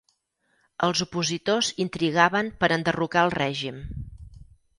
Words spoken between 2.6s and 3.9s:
per enderrocar el règim.